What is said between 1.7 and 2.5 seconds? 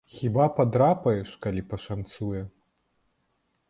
пашанцуе.